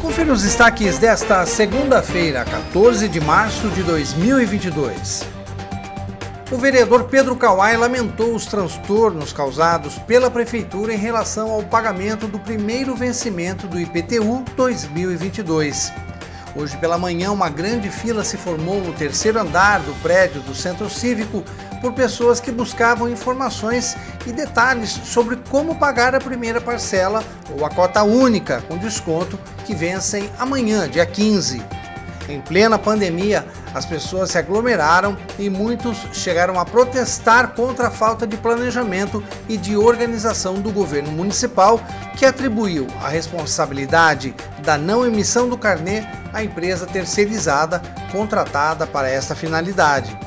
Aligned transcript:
Confira 0.00 0.32
os 0.32 0.42
destaques 0.42 0.96
desta 0.96 1.44
segunda-feira, 1.44 2.44
14 2.44 3.08
de 3.08 3.20
março 3.20 3.68
de 3.70 3.82
2022. 3.82 5.24
O 6.52 6.56
vereador 6.56 7.04
Pedro 7.04 7.34
Kawai 7.34 7.76
lamentou 7.76 8.32
os 8.32 8.46
transtornos 8.46 9.32
causados 9.32 9.98
pela 9.98 10.30
prefeitura 10.30 10.94
em 10.94 10.96
relação 10.96 11.50
ao 11.50 11.64
pagamento 11.64 12.28
do 12.28 12.38
primeiro 12.38 12.94
vencimento 12.94 13.66
do 13.66 13.78
IPTU 13.78 14.44
2022. 14.56 15.92
Hoje 16.58 16.76
pela 16.76 16.98
manhã, 16.98 17.30
uma 17.30 17.48
grande 17.48 17.88
fila 17.88 18.24
se 18.24 18.36
formou 18.36 18.80
no 18.80 18.92
terceiro 18.92 19.38
andar 19.38 19.78
do 19.78 19.94
prédio 20.02 20.40
do 20.40 20.56
Centro 20.56 20.90
Cívico 20.90 21.44
por 21.80 21.92
pessoas 21.92 22.40
que 22.40 22.50
buscavam 22.50 23.08
informações 23.08 23.96
e 24.26 24.32
detalhes 24.32 24.90
sobre 24.90 25.36
como 25.50 25.76
pagar 25.76 26.16
a 26.16 26.20
primeira 26.20 26.60
parcela 26.60 27.22
ou 27.56 27.64
a 27.64 27.70
cota 27.70 28.02
única 28.02 28.60
com 28.62 28.76
desconto 28.76 29.38
que 29.64 29.72
vencem 29.72 30.28
amanhã, 30.36 30.88
dia 30.88 31.06
15. 31.06 31.62
Em 32.28 32.42
plena 32.42 32.78
pandemia, 32.78 33.46
as 33.74 33.86
pessoas 33.86 34.30
se 34.30 34.38
aglomeraram 34.38 35.16
e 35.38 35.48
muitos 35.48 35.96
chegaram 36.12 36.60
a 36.60 36.64
protestar 36.64 37.54
contra 37.54 37.88
a 37.88 37.90
falta 37.90 38.26
de 38.26 38.36
planejamento 38.36 39.24
e 39.48 39.56
de 39.56 39.76
organização 39.78 40.54
do 40.54 40.70
governo 40.70 41.10
municipal, 41.10 41.80
que 42.16 42.26
atribuiu 42.26 42.86
a 43.02 43.08
responsabilidade 43.08 44.34
da 44.62 44.76
não 44.76 45.06
emissão 45.06 45.48
do 45.48 45.56
carnê 45.56 46.04
à 46.32 46.44
empresa 46.44 46.86
terceirizada 46.86 47.80
contratada 48.12 48.86
para 48.86 49.08
esta 49.08 49.34
finalidade. 49.34 50.18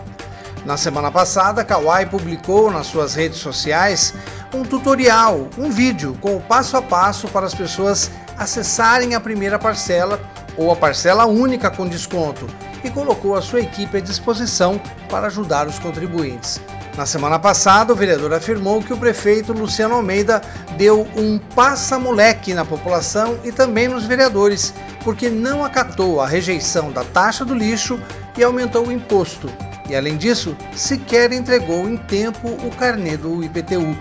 Na 0.66 0.78
semana 0.78 1.12
passada, 1.12 1.64
Kawai 1.64 2.08
publicou 2.08 2.72
nas 2.72 2.88
suas 2.88 3.14
redes 3.14 3.38
sociais 3.38 4.14
um 4.54 4.64
tutorial, 4.64 5.48
um 5.58 5.70
vídeo 5.70 6.18
com 6.20 6.36
o 6.36 6.42
passo 6.42 6.78
a 6.78 6.82
passo 6.82 7.28
para 7.28 7.46
as 7.46 7.56
pessoas 7.56 8.12
acessarem 8.38 9.14
a 9.14 9.20
primeira 9.20 9.58
parcela 9.60 10.20
ou 10.58 10.72
a 10.72 10.76
parcela 10.76 11.26
única 11.26 11.70
com 11.70 11.88
desconto 11.88 12.48
e 12.84 12.90
colocou 12.90 13.36
a 13.36 13.42
sua 13.42 13.62
equipe 13.62 13.98
à 13.98 14.02
disposição 14.02 14.80
para 15.10 15.28
ajudar 15.28 15.68
os 15.68 15.80
contribuintes. 15.80 16.60
Na 16.98 17.06
semana 17.06 17.40
passada, 17.40 17.94
o 17.94 17.96
vereador 17.96 18.34
afirmou 18.34 18.82
que 18.82 18.92
o 18.92 18.98
prefeito 18.98 19.54
Luciano 19.54 19.96
Almeida 19.96 20.42
deu 20.78 21.08
um 21.16 21.40
passa-moleque 21.56 22.54
na 22.54 22.66
população 22.66 23.40
e 23.46 23.52
também 23.52 23.88
nos 23.88 24.04
vereadores, 24.04 24.74
porque 25.04 25.30
não 25.30 25.64
acatou 25.64 26.20
a 26.20 26.28
rejeição 26.28 26.92
da 26.92 27.04
taxa 27.06 27.46
do 27.46 27.54
lixo 27.54 28.00
e 28.38 28.44
aumentou 28.44 28.88
o 28.88 28.92
imposto. 28.92 29.50
E 29.90 29.96
além 29.96 30.18
disso, 30.18 30.56
sequer 30.76 31.32
entregou 31.32 31.88
em 31.90 31.96
tempo 31.96 32.50
o 32.50 32.72
carnê 32.76 33.16
do 33.16 33.42
IPTU. 33.44 33.96